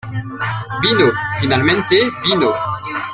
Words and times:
¡Vino!¡ 0.81 1.11
finalmente 1.39 1.95
vino! 2.23 2.51